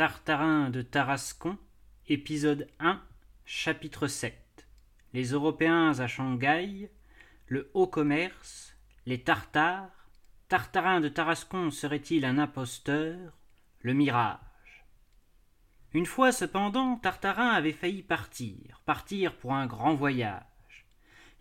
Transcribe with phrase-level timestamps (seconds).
[0.00, 1.58] Tartarin de Tarascon,
[2.08, 3.02] épisode 1,
[3.44, 4.34] chapitre 7
[5.12, 6.90] Les Européens à Shanghai,
[7.48, 8.74] le haut commerce,
[9.04, 9.90] les Tartares,
[10.48, 13.38] Tartarin de Tarascon serait-il un imposteur?
[13.82, 14.86] Le mirage.
[15.92, 20.86] Une fois cependant, Tartarin avait failli partir, partir pour un grand voyage.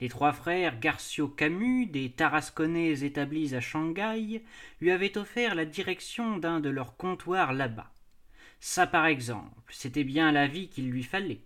[0.01, 4.43] Les trois frères Garcio Camus, des Tarasconnais établis à Shanghai,
[4.81, 7.93] lui avaient offert la direction d'un de leurs comptoirs là-bas.
[8.59, 11.41] Ça, par exemple, c'était bien la vie qu'il lui fallait.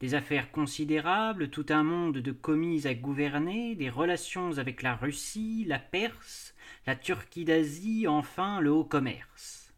[0.00, 5.64] Des affaires considérables, tout un monde de commis à gouverner, des relations avec la Russie,
[5.66, 6.54] la Perse,
[6.86, 9.72] la Turquie d'Asie, enfin le haut commerce.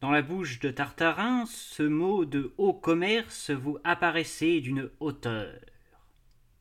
[0.00, 5.54] Dans la bouche de Tartarin, ce mot de haut commerce vous apparaissait d'une hauteur.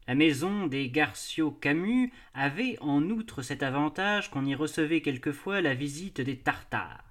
[0.07, 5.73] La maison des Garcio Camus avait en outre cet avantage qu'on y recevait quelquefois la
[5.73, 7.03] visite des Tartares.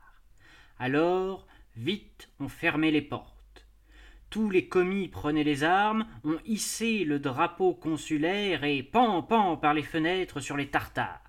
[0.78, 1.48] Alors,
[1.80, 3.66] vite, on fermait les portes.
[4.28, 9.74] Tous les commis prenaient les armes, on hissait le drapeau consulaire et pan pan par
[9.74, 11.20] les fenêtres sur les Tartares.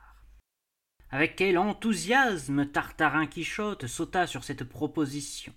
[1.10, 5.54] Avec quel enthousiasme Tartarin Quichotte sauta sur cette proposition.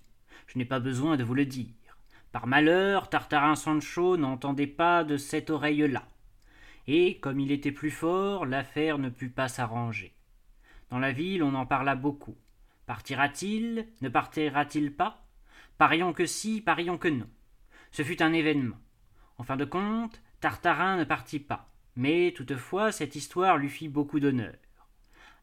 [0.47, 1.97] Je n'ai pas besoin de vous le dire.
[2.31, 6.07] Par malheur, Tartarin Sancho n'entendait pas de cette oreille-là.
[6.87, 10.13] Et, comme il était plus fort, l'affaire ne put pas s'arranger.
[10.89, 12.35] Dans la ville, on en parla beaucoup.
[12.85, 13.87] Partira-t-il?
[14.01, 15.25] Ne partira-t-il pas?
[15.77, 17.29] Parions que si, parions que non.
[17.91, 18.77] Ce fut un événement.
[19.37, 21.71] En fin de compte, Tartarin ne partit pas.
[21.95, 24.55] Mais toutefois, cette histoire lui fit beaucoup d'honneur.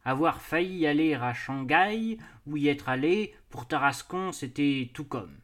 [0.05, 5.37] Avoir failli aller à Shanghai ou y être allé, pour Tarascon, c'était tout comme.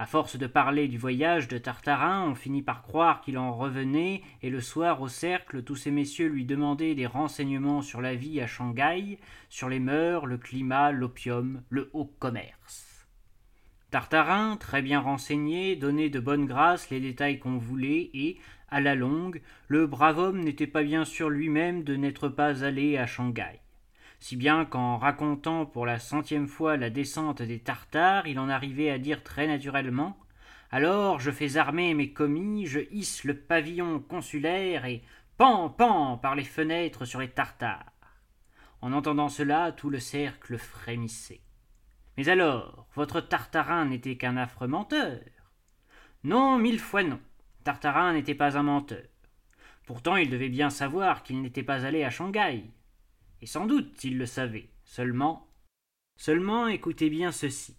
[0.00, 4.22] À force de parler du voyage de Tartarin, on finit par croire qu'il en revenait,
[4.42, 8.40] et le soir au cercle, tous ces messieurs lui demandaient des renseignements sur la vie
[8.40, 9.18] à Shanghai,
[9.48, 13.08] sur les mœurs, le climat, l'opium, le haut commerce.
[13.90, 18.94] Tartarin, très bien renseigné, donnait de bonne grâce les détails qu'on voulait, et, à la
[18.94, 23.60] longue, le brave homme n'était pas bien sûr lui-même de n'être pas allé à Shanghai
[24.20, 28.90] si bien qu'en racontant pour la centième fois la descente des Tartares, il en arrivait
[28.90, 30.18] à dire très naturellement
[30.70, 35.02] Alors je fais armer mes commis, je hisse le pavillon consulaire et
[35.36, 37.92] pan pan par les fenêtres sur les Tartares.
[38.80, 41.40] En entendant cela, tout le cercle frémissait.
[42.16, 45.20] Mais alors, votre Tartarin n'était qu'un affreux menteur?
[46.24, 47.20] Non, mille fois non.
[47.64, 49.04] Tartarin n'était pas un menteur.
[49.86, 52.64] Pourtant, il devait bien savoir qu'il n'était pas allé à Shanghai.
[53.40, 54.68] Et sans doute il le savait.
[54.84, 55.48] Seulement.
[56.16, 57.76] Seulement écoutez bien ceci.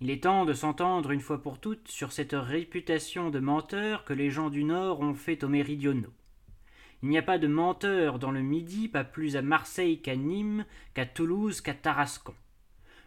[0.00, 4.12] Il est temps de s'entendre une fois pour toutes sur cette réputation de menteur que
[4.12, 6.12] les gens du Nord ont fait aux méridionaux.
[7.02, 10.64] Il n'y a pas de menteur dans le Midi, pas plus à Marseille qu'à Nîmes,
[10.94, 12.34] qu'à Toulouse, qu'à Tarascon.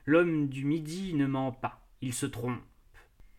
[0.06, 2.62] L'homme du Midi ne ment pas, il se trompe.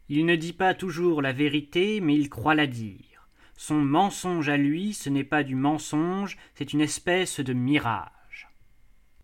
[0.09, 3.29] Il ne dit pas toujours la vérité, mais il croit la dire.
[3.57, 8.11] Son mensonge à lui, ce n'est pas du mensonge, c'est une espèce de mirage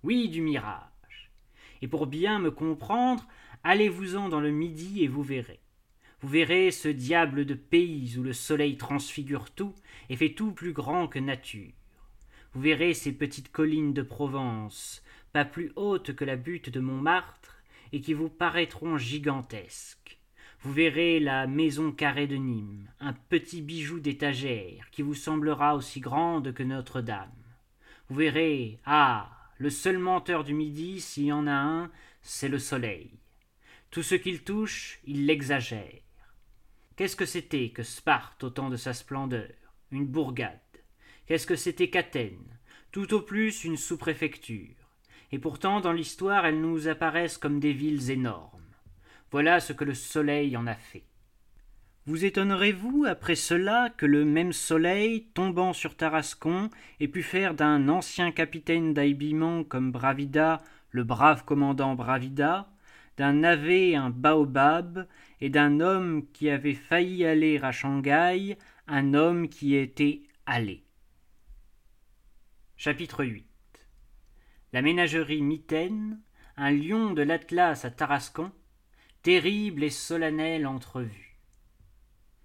[0.03, 1.31] oui du mirage.
[1.83, 3.27] Et pour bien me comprendre,
[3.65, 5.61] allez-vous-en dans le midi et vous verrez.
[6.21, 9.75] Vous verrez ce diable de pays où le soleil transfigure tout
[10.09, 11.73] et fait tout plus grand que nature.
[12.53, 17.63] Vous verrez ces petites collines de Provence, pas plus hautes que la butte de Montmartre,
[17.93, 20.19] et qui vous paraîtront gigantesques.
[20.61, 26.01] Vous verrez la maison carrée de Nîmes, un petit bijou d'étagère qui vous semblera aussi
[26.01, 27.31] grande que Notre-Dame.
[28.09, 31.91] Vous verrez, ah, le seul menteur du midi, s'il y en a un,
[32.23, 33.11] c'est le soleil.
[33.91, 36.03] Tout ce qu'il touche, il l'exagère.
[36.95, 39.51] Qu'est-ce que c'était que Sparte au temps de sa splendeur?
[39.91, 40.61] Une bourgade.
[41.27, 42.59] Qu'est-ce que c'était qu'Athènes?
[42.93, 44.77] Tout au plus une sous-préfecture.
[45.33, 48.63] Et pourtant, dans l'histoire, elles nous apparaissent comme des villes énormes.
[49.31, 51.08] Voilà ce que le soleil en a fait.
[52.09, 56.71] Vous étonnerez-vous après cela que le même soleil, tombant sur Tarascon,
[57.01, 62.71] ait pu faire d'un ancien capitaine d'habillement comme Bravida le brave commandant Bravida,
[63.19, 65.07] d'un navet un baobab,
[65.43, 68.57] et d'un homme qui avait failli aller à Shanghai,
[68.87, 70.87] un homme qui était allé.
[72.79, 73.45] Chapitre 8
[74.73, 76.23] La ménagerie mitaine,
[76.57, 78.51] un lion de l'Atlas à Tarascon,
[79.21, 81.28] terrible et solennelle entrevue.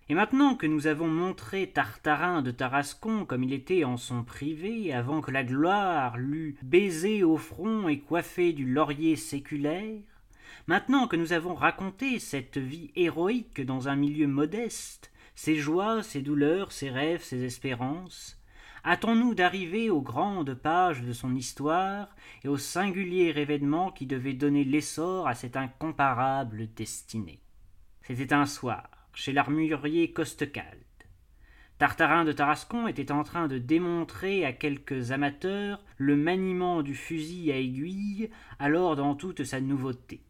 [0.10, 4.94] Et maintenant que nous avons montré Tartarin de Tarascon comme il était en son privé,
[4.94, 10.02] avant que la gloire l'eût baisé au front et coiffé du laurier séculaire,
[10.68, 16.22] maintenant que nous avons raconté cette vie héroïque dans un milieu modeste, ses joies, ses
[16.22, 18.40] douleurs, ses rêves, ses espérances,
[18.86, 22.10] Hâtons-nous d'arriver aux grandes pages de son histoire
[22.44, 27.40] et au singulier événement qui devait donner l'essor à cette incomparable destinée.
[28.02, 30.80] C'était un soir, chez l'armurier Costecalde.
[31.78, 37.52] Tartarin de Tarascon était en train de démontrer à quelques amateurs le maniement du fusil
[37.52, 38.30] à aiguille,
[38.60, 40.22] alors dans toute sa nouveauté.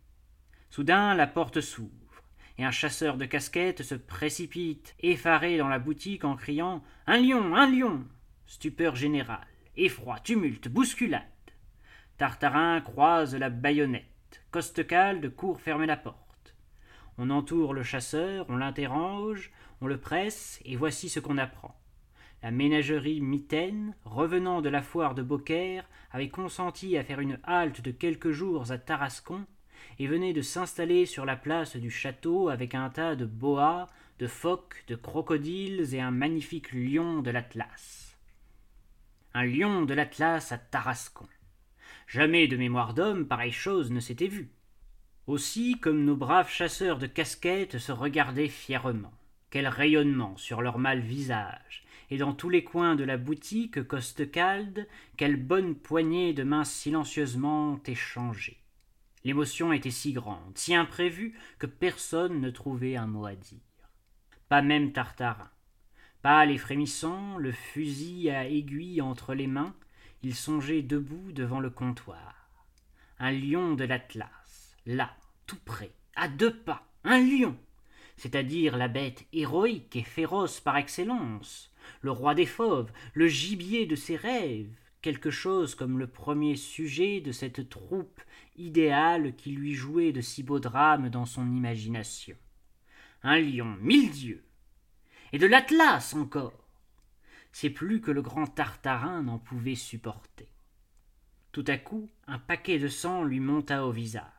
[0.70, 2.24] Soudain la porte s'ouvre,
[2.58, 7.56] et un chasseur de casquettes se précipite, effaré dans la boutique en criant Un lion.
[7.56, 8.06] Un lion.
[8.46, 11.22] Stupeur générale, effroi, tumulte, bousculade.
[12.18, 14.44] Tartarin croise la baïonnette.
[14.52, 16.23] Costecalde court fermer la porte.
[17.18, 19.52] On entoure le chasseur, on l'interroge,
[19.82, 21.76] on le presse, et voici ce qu'on apprend.
[22.42, 27.82] La ménagerie Mitaine, revenant de la foire de Beaucaire, avait consenti à faire une halte
[27.82, 29.46] de quelques jours à Tarascon,
[30.00, 33.88] et venait de s'installer sur la place du château avec un tas de boas,
[34.20, 38.14] de phoques, de crocodiles et un magnifique lion de l'Atlas
[39.36, 41.28] un lion de l'Atlas à Tarascon.
[42.08, 44.52] Jamais de mémoire d'homme pareille chose ne s'était vue.
[45.26, 49.14] Aussi, comme nos braves chasseurs de casquettes se regardaient fièrement,
[49.50, 54.86] quel rayonnement sur leur mâle visage, et dans tous les coins de la boutique Costecalde,
[55.16, 58.60] quelle bonne poignée de mains silencieusement échangées.
[59.24, 63.60] L'émotion était si grande, si imprévue, que personne ne trouvait un mot à dire.
[64.50, 65.50] Pas même Tartarin.
[66.22, 69.74] Pâle et frémissant, le fusil à aiguille entre les mains,
[70.22, 72.50] il songeait debout devant le comptoir.
[73.20, 74.30] Un lion de l'Atlas,
[74.86, 75.16] là,
[75.48, 77.58] tout près, à deux pas, un lion,
[78.18, 83.96] c'est-à-dire la bête héroïque et féroce par excellence, le roi des fauves, le gibier de
[83.96, 88.22] ses rêves, quelque chose comme le premier sujet de cette troupe
[88.56, 92.38] idéale qui lui jouait de si beaux drames dans son imagination.
[93.24, 94.44] Un lion, mille dieux,
[95.32, 96.68] et de l'Atlas encore.
[97.52, 100.50] C'est plus que le grand Tartarin n'en pouvait supporter.
[101.52, 104.33] Tout à coup, un paquet de sang lui monta au visage.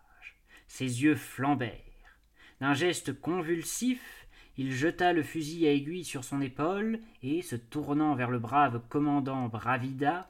[0.76, 2.18] Ses yeux flambèrent.
[2.60, 4.26] D'un geste convulsif,
[4.56, 8.82] il jeta le fusil à aiguille sur son épaule et, se tournant vers le brave
[8.88, 10.28] commandant Bravida,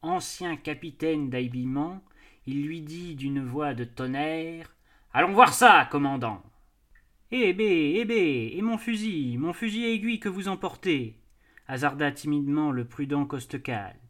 [0.00, 2.02] ancien capitaine d'habillement,
[2.46, 4.74] il lui dit d'une voix de tonnerre
[5.12, 6.42] Allons voir ça, commandant
[7.30, 11.18] eh bé, eh bé, et mon fusil, mon fusil à aiguille que vous emportez
[11.68, 14.01] hasarda timidement le prudent Costecalde.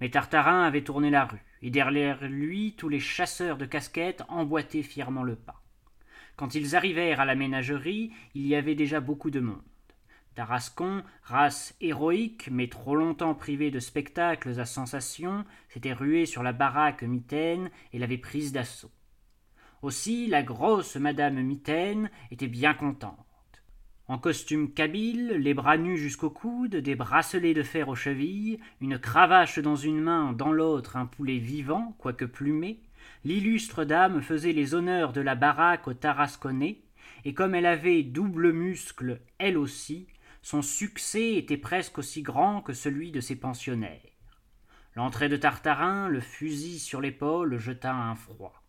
[0.00, 4.82] Mais Tartarin avait tourné la rue, et derrière lui tous les chasseurs de casquettes emboîtaient
[4.82, 5.62] fièrement le pas.
[6.36, 9.62] Quand ils arrivèrent à la ménagerie, il y avait déjà beaucoup de monde.
[10.34, 16.52] Tarascon, race héroïque, mais trop longtemps privée de spectacles à sensation, s'était rué sur la
[16.52, 18.92] baraque mitaine et l'avait prise d'assaut.
[19.82, 23.29] Aussi la grosse madame Mitaine était bien contente.
[24.10, 28.98] En costume kabyle, les bras nus jusqu'aux coudes, des bracelets de fer aux chevilles, une
[28.98, 32.80] cravache dans une main, dans l'autre un poulet vivant, quoique plumé,
[33.24, 36.80] l'illustre dame faisait les honneurs de la baraque au Tarasconnais,
[37.24, 40.08] et comme elle avait double muscle, elle aussi,
[40.42, 44.00] son succès était presque aussi grand que celui de ses pensionnaires.
[44.96, 48.59] L'entrée de Tartarin, le fusil sur l'épaule, jeta un froid.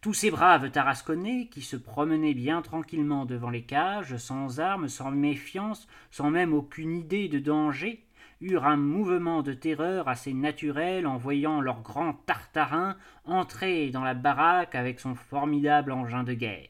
[0.00, 5.10] Tous ces braves tarasconnais, qui se promenaient bien tranquillement devant les cages, sans armes, sans
[5.10, 8.04] méfiance, sans même aucune idée de danger,
[8.40, 14.14] eurent un mouvement de terreur assez naturel en voyant leur grand Tartarin entrer dans la
[14.14, 16.68] baraque avec son formidable engin de guerre.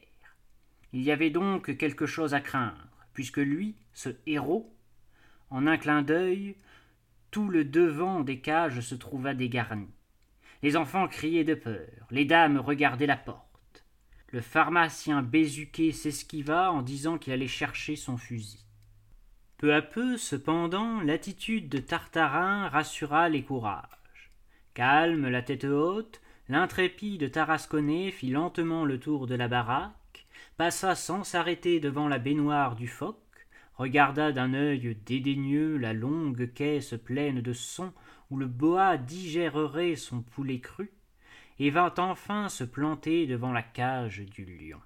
[0.93, 4.71] Il y avait donc quelque chose à craindre, puisque lui, ce héros,
[5.49, 6.55] en un clin d'œil,
[7.31, 9.89] tout le devant des cages se trouva dégarni.
[10.63, 13.83] Les enfants criaient de peur, les dames regardaient la porte.
[14.29, 18.65] Le pharmacien Bézuquet s'esquiva en disant qu'il allait chercher son fusil.
[19.57, 24.31] Peu à peu, cependant, l'attitude de Tartarin rassura les courages.
[24.73, 31.25] Calme, la tête haute, l'intrépide Tarasconnais fit lentement le tour de la baraque, passa sans
[31.25, 33.17] s'arrêter devant la baignoire du phoque,
[33.75, 37.91] regarda d'un œil dédaigneux la longue caisse pleine de son
[38.29, 40.91] où le boa digérerait son poulet cru,
[41.59, 44.81] et vint enfin se planter devant la cage du lion.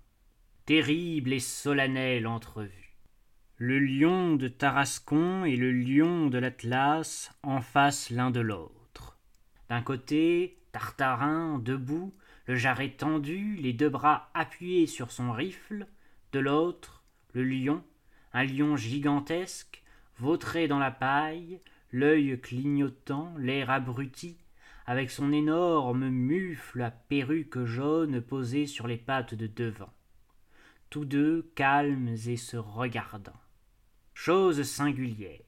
[0.66, 2.96] Terrible et solennelle entrevue.
[3.56, 9.18] Le lion de Tarascon et le lion de l'Atlas en face l'un de l'autre.
[9.70, 12.14] D'un côté, Tartarin, debout,
[12.46, 15.88] le jarret tendu, les deux bras appuyés sur son rifle,
[16.34, 17.04] de l'autre,
[17.34, 17.84] le lion,
[18.34, 19.84] un lion gigantesque,
[20.20, 21.60] vautré dans la paille,
[21.98, 24.38] l'œil clignotant, l'air abruti,
[24.86, 29.92] avec son énorme mufle à perruque jaune posé sur les pattes de devant.
[30.92, 33.40] Tous deux calmes et se regardant.
[34.14, 35.42] Chose singulière.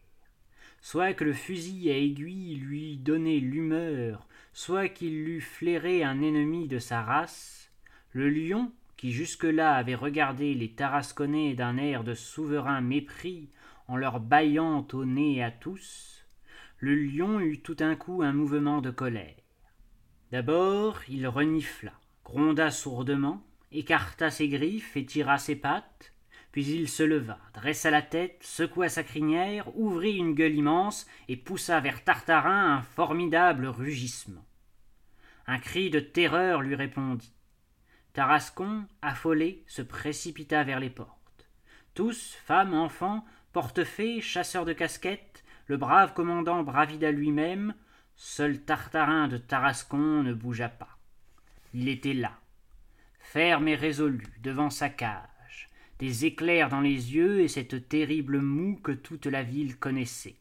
[0.81, 6.67] soit que le fusil à aiguille lui donnait l'humeur, soit qu'il eût flairé un ennemi
[6.67, 7.69] de sa race,
[8.11, 13.49] le lion, qui jusque-là avait regardé les Tarasconnais d'un air de souverain mépris
[13.87, 16.18] en leur bâillant au nez à tous,
[16.79, 19.35] le lion eut tout un coup un mouvement de colère.
[20.31, 21.93] D'abord il renifla,
[22.23, 26.13] gronda sourdement, écarta ses griffes et tira ses pattes,
[26.51, 31.37] puis il se leva, dressa la tête, secoua sa crinière, ouvrit une gueule immense et
[31.37, 34.45] poussa vers Tartarin un formidable rugissement.
[35.47, 37.33] Un cri de terreur lui répondit.
[38.13, 41.49] Tarascon, affolé, se précipita vers les portes.
[41.93, 47.75] Tous, femmes, enfants, portefaix, chasseurs de casquettes, le brave commandant Bravida lui-même,
[48.15, 50.97] seul Tartarin de Tarascon ne bougea pas.
[51.75, 52.31] Il était là,
[53.19, 58.77] ferme et résolu, devant sa cage, des éclairs dans les yeux et cette terrible moue
[58.77, 60.37] que toute la ville connaissait.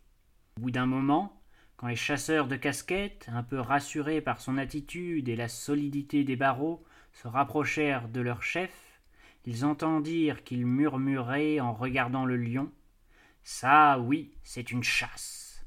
[0.56, 1.38] Au bout d'un moment,
[1.76, 6.37] quand les chasseurs de casquettes, un peu rassurés par son attitude et la solidité des
[6.37, 6.82] barreaux,
[7.12, 8.73] se rapprochèrent de leur chef,
[9.44, 12.73] ils entendirent qu'il murmurait en regardant le lion.
[13.42, 15.64] Ça, oui, c'est une chasse.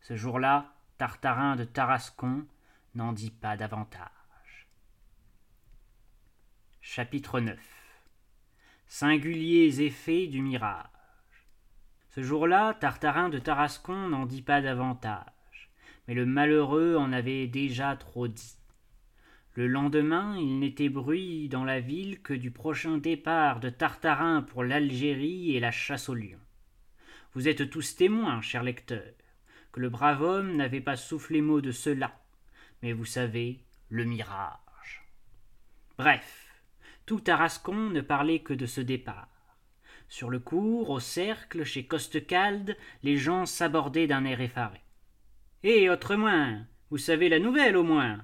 [0.00, 2.46] Ce jour-là, Tartarin de Tarascon
[2.94, 4.68] n'en dit pas davantage.
[6.80, 7.58] Chapitre 9
[8.86, 10.86] Singuliers effets du mirage.
[12.10, 15.70] Ce jour-là, Tartarin de Tarascon n'en dit pas davantage,
[16.06, 18.58] mais le malheureux en avait déjà trop dit.
[19.54, 24.62] Le lendemain, il n'était bruit dans la ville que du prochain départ de Tartarin pour
[24.62, 26.41] l'Algérie et la chasse au lion.
[27.34, 29.14] Vous êtes tous témoins, cher lecteur,
[29.72, 32.12] que le brave homme n'avait pas soufflé mot de cela,
[32.82, 35.08] mais vous savez, le mirage.
[35.96, 36.48] Bref,
[37.06, 39.28] tout Tarascon ne parlait que de ce départ.
[40.08, 44.80] Sur le cours, au cercle, chez Costecalde, les gens s'abordaient d'un air effaré.
[45.62, 48.20] Et autrement, vous savez la nouvelle au moins.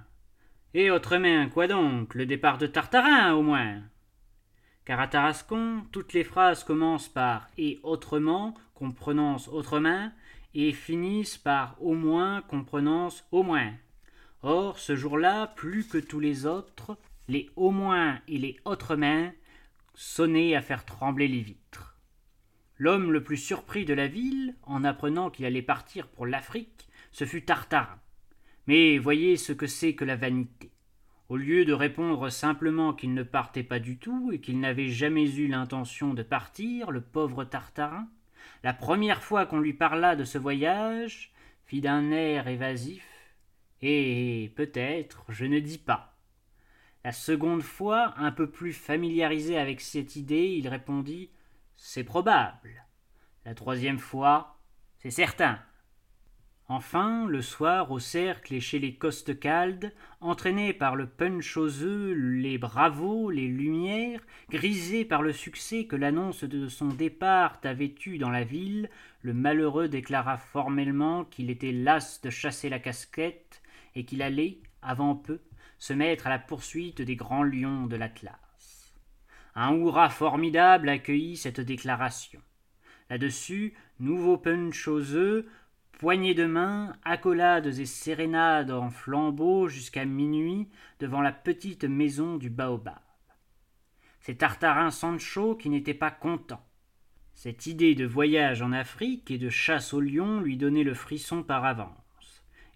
[0.74, 3.80] Et autrement, quoi donc, le départ de Tartarin au moins.
[4.84, 10.12] Car à Tarascon, toutes les phrases commencent par et autrement, qu'on prononce autrement,
[10.54, 13.72] et finissent par au moins, qu'on prononce au moins.
[14.42, 19.32] Or, ce jour-là, plus que tous les autres, les au moins et les autrement
[19.94, 21.96] sonnaient à faire trembler les vitres.
[22.76, 27.24] L'homme le plus surpris de la ville, en apprenant qu'il allait partir pour l'Afrique, ce
[27.24, 27.98] fut Tartarin.
[28.68, 30.70] Mais voyez ce que c'est que la vanité.
[31.28, 35.28] Au lieu de répondre simplement qu'il ne partait pas du tout et qu'il n'avait jamais
[35.36, 38.08] eu l'intention de partir, le pauvre Tartarin,
[38.62, 41.32] la première fois qu'on lui parla de ce voyage,
[41.64, 43.06] fit d'un air évasif
[43.82, 46.16] Et peut-être, je ne dis pas.
[47.04, 51.30] La seconde fois, un peu plus familiarisé avec cette idée, il répondit
[51.76, 52.84] C'est probable.
[53.44, 54.58] La troisième fois,
[54.98, 55.60] c'est certain.
[56.70, 62.14] Enfin, le soir, au cercle et chez les Costecalde, entraîné par le punch aux œufs,
[62.14, 64.20] les bravos, les lumières,
[64.50, 68.90] grisé par le succès que l'annonce de son départ avait eu dans la ville,
[69.22, 73.62] le malheureux déclara formellement qu'il était las de chasser la casquette
[73.94, 75.40] et qu'il allait, avant peu,
[75.78, 78.94] se mettre à la poursuite des grands lions de l'Atlas.
[79.54, 82.42] Un hurrah formidable accueillit cette déclaration.
[83.08, 85.46] Là-dessus, nouveau punch aux œufs,
[85.98, 90.68] poignées de main, accolades et sérénades en flambeaux jusqu'à minuit
[91.00, 92.98] devant la petite maison du baobab.
[94.20, 96.64] C'est Tartarin Sancho qui n'était pas content.
[97.34, 101.42] Cette idée de voyage en Afrique et de chasse au lion lui donnait le frisson
[101.42, 102.08] par avance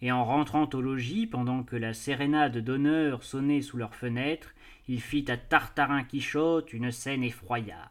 [0.02, 4.52] et en rentrant au logis pendant que la sérénade d'honneur sonnait sous leurs fenêtres,
[4.88, 7.88] il fit à Tartarin Quichotte une scène effroyable,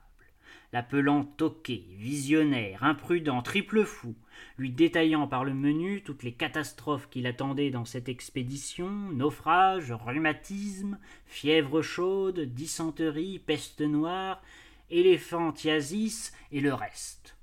[0.73, 4.13] l'appelant toqué, visionnaire, imprudent, triple fou,
[4.57, 10.97] lui détaillant par le menu toutes les catastrophes qui l'attendaient dans cette expédition, naufrage, rhumatisme,
[11.25, 14.41] fièvre chaude, dysenterie, peste noire,
[14.89, 17.37] éléphantiasis et le reste.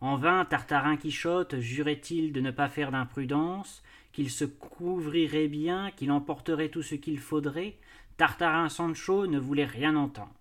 [0.00, 3.82] En vain Tartarin Quichotte jurait-il de ne pas faire d'imprudence,
[4.12, 7.76] qu'il se couvrirait bien, qu'il emporterait tout ce qu'il faudrait,
[8.16, 10.37] Tartarin Sancho ne voulait rien entendre.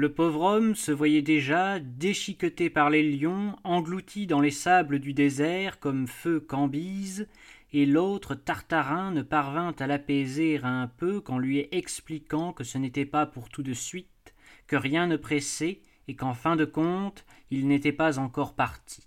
[0.00, 5.12] Le pauvre homme se voyait déjà, déchiqueté par les lions, englouti dans les sables du
[5.12, 7.26] désert comme feu Cambise,
[7.72, 13.06] et l'autre Tartarin ne parvint à l'apaiser un peu qu'en lui expliquant que ce n'était
[13.06, 14.36] pas pour tout de suite,
[14.68, 19.02] que rien ne pressait, et qu'en fin de compte il n'était pas encore parti.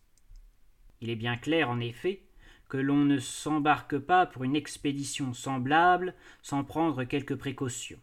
[1.00, 2.22] Il est bien clair, en effet,
[2.68, 8.02] que l'on ne s'embarque pas pour une expédition semblable sans prendre quelques précautions.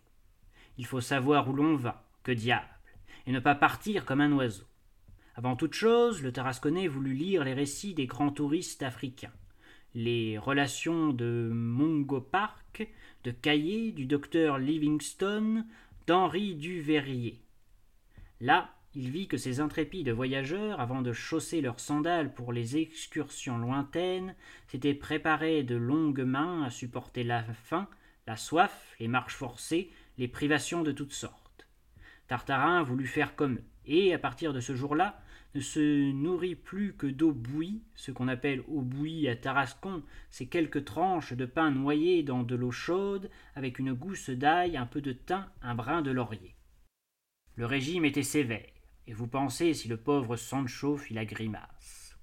[0.79, 2.78] Il faut savoir où l'on va, que diable,
[3.29, 4.65] et ne pas partir comme un oiseau.
[5.35, 9.35] Avant toute chose, le Tarasconnais voulut lire les récits des grands touristes africains,
[9.95, 12.89] les relations de Mungo Park,
[13.25, 15.67] de Caillé, du docteur Livingstone,
[16.07, 17.39] d'Henri Duveyrier.
[18.41, 23.59] Là, il vit que ces intrépides voyageurs, avant de chausser leurs sandales pour les excursions
[23.59, 24.35] lointaines,
[24.69, 27.89] s'étaient préparés de longues mains à supporter la faim,
[28.27, 31.38] la soif, les marches forcées, les privations de toutes sortes.
[32.29, 35.21] Tartarin voulut faire comme eux, et à partir de ce jour-là,
[35.55, 40.47] ne se nourrit plus que d'eau bouillie, ce qu'on appelle eau bouillie à Tarascon, c'est
[40.47, 45.01] quelques tranches de pain noyées dans de l'eau chaude, avec une gousse d'ail, un peu
[45.01, 46.55] de thym, un brin de laurier.
[47.57, 48.71] Le régime était sévère,
[49.07, 52.19] et vous pensez si le pauvre Sancho fit la grimace.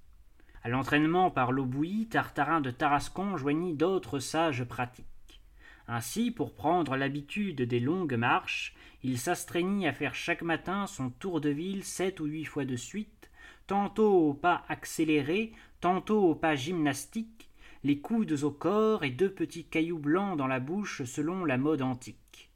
[0.62, 5.42] À l'entraînement par l'eau bouillie, Tartarin de Tarascon joignit d'autres sages pratiques.
[5.88, 11.40] Ainsi, pour prendre l'habitude des longues marches, il s'astreignit à faire chaque matin son tour
[11.40, 13.30] de ville sept ou huit fois de suite,
[13.66, 17.50] tantôt au pas accéléré, tantôt au pas gymnastique,
[17.84, 21.82] les coudes au corps et deux petits cailloux blancs dans la bouche selon la mode
[21.82, 22.50] antique.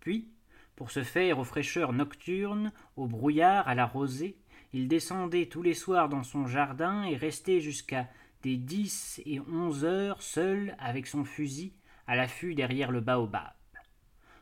[0.00, 0.30] Puis,
[0.76, 4.38] pour se faire aux fraîcheurs nocturnes, au brouillard, à la rosée,
[4.72, 8.08] il descendait tous les soirs dans son jardin et restait jusqu'à
[8.42, 11.72] des dix et onze heures seul avec son fusil
[12.06, 13.52] à l'affût derrière le baobab.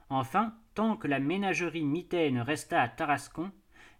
[0.08, 3.50] Enfin, tant que la ménagerie mitaine resta à Tarascon,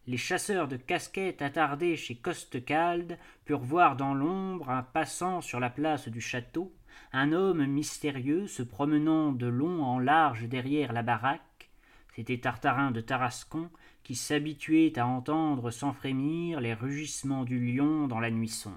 [0.06, 5.70] les chasseurs de casquettes attardés chez Costecalde purent voir dans l'ombre, un passant sur la
[5.70, 6.74] place du château,
[7.12, 11.70] un homme mystérieux se promenant de long en large derrière la baraque,
[12.14, 13.70] c'était Tartarin de Tarascon
[14.02, 18.76] qui s'habituait à entendre sans frémir les rugissements du lion dans la nuit sombre.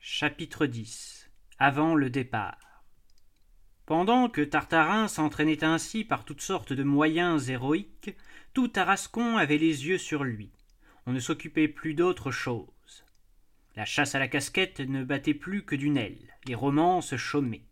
[0.00, 2.67] Chapitre 10 Avant le départ
[3.88, 8.14] Pendant que Tartarin s'entraînait ainsi par toutes sortes de moyens héroïques,
[8.52, 10.50] tout Tarascon avait les yeux sur lui.
[11.06, 12.66] On ne s'occupait plus d'autre chose.
[13.76, 17.64] La chasse à la casquette ne battait plus que d'une aile, les romances chômaient.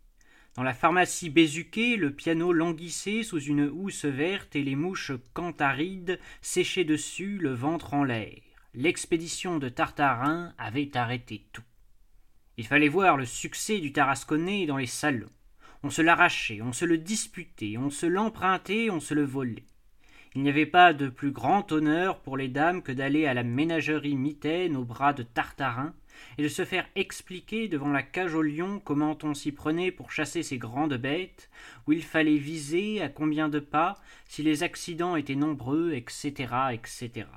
[0.55, 6.19] Dans la pharmacie Bézuquet, le piano languissait sous une housse verte et les mouches cantharides
[6.41, 8.41] séchaient dessus, le ventre en l'air.
[8.73, 11.61] L'expédition de Tartarin avait arrêté tout.
[12.57, 15.29] Il fallait voir le succès du Tarasconnais dans les salons.
[15.83, 19.65] On se l'arrachait, on se le disputait, on se l'empruntait, on se le volait.
[20.35, 23.43] Il n'y avait pas de plus grand honneur pour les dames que d'aller à la
[23.43, 25.93] ménagerie mitaine au bras de Tartarin,
[26.37, 30.11] et de se faire expliquer devant la cage au lion comment on s'y prenait pour
[30.11, 31.49] chasser ces grandes bêtes,
[31.85, 37.27] où il fallait viser, à combien de pas, si les accidents étaient nombreux, etc., etc.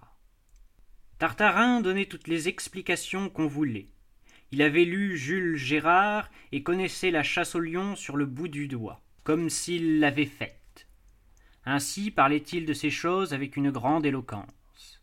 [1.19, 3.89] Tartarin donnait toutes les explications qu'on voulait.
[4.53, 8.67] Il avait lu Jules Gérard et connaissait la chasse au lion sur le bout du
[8.67, 10.89] doigt, comme s'il l'avait faite.
[11.65, 15.01] Ainsi parlait-il de ces choses avec une grande éloquence.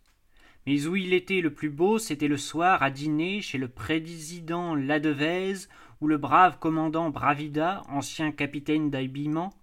[0.66, 4.76] Mais où il était le plus beau, c'était le soir à dîner chez le président
[4.76, 5.68] Ladevez
[6.02, 9.54] ou le brave commandant Bravida, ancien capitaine d'habillement,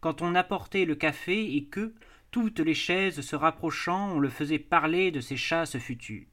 [0.00, 1.92] quand on apportait le café et que,
[2.30, 6.26] toutes les chaises se rapprochant, on le faisait parler de ses chasses futures.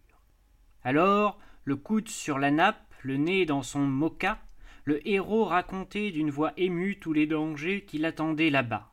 [0.84, 4.40] Alors, le coude sur la nappe, le nez dans son moka,
[4.84, 8.92] le héros racontait d'une voix émue tous les dangers qui l'attendaient là-bas.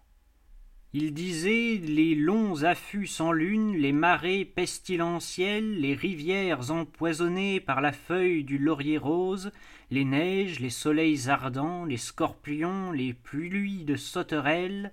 [0.95, 7.93] Il disait les longs affûts sans lune, les marées pestilentielles, les rivières empoisonnées par la
[7.93, 9.53] feuille du laurier rose,
[9.91, 14.93] les neiges, les soleils ardents, les scorpions, les pluies de sauterelles.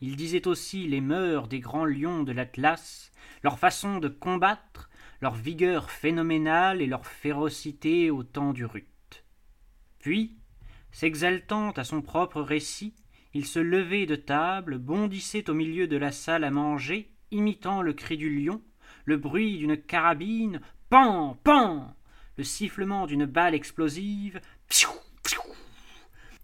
[0.00, 4.88] Il disait aussi les mœurs des grands lions de l'Atlas, leur façon de combattre,
[5.20, 9.24] leur vigueur phénoménale et leur férocité au temps du rut.
[9.98, 10.38] Puis,
[10.92, 12.94] s'exaltant à son propre récit,
[13.34, 17.92] il se levait de table, bondissait au milieu de la salle à manger, imitant le
[17.92, 18.62] cri du lion,
[19.04, 21.94] le bruit d'une carabine, pan, pan,
[22.36, 24.90] le sifflement d'une balle explosive, piou,
[25.24, 25.42] piou,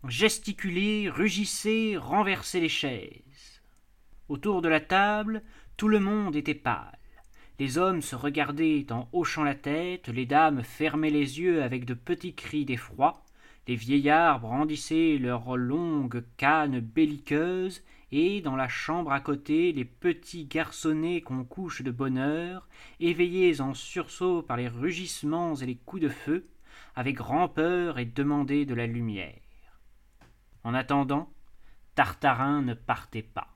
[0.08, 3.62] gesticulait, rugissait, renversait les chaises.
[4.28, 5.42] Autour de la table,
[5.76, 6.98] tout le monde était pâle.
[7.60, 11.94] Les hommes se regardaient en hochant la tête, les dames fermaient les yeux avec de
[11.94, 13.22] petits cris d'effroi,
[13.68, 20.46] les vieillards brandissaient leurs longues cannes belliqueuses, et dans la chambre à côté, les petits
[20.46, 22.68] garçonnets qu'on couche de bonne heure,
[23.00, 26.44] éveillés en sursaut par les rugissements et les coups de feu,
[26.96, 29.40] avaient grand-peur et demandaient de la lumière.
[30.64, 31.32] En attendant,
[31.94, 33.53] Tartarin ne partait pas.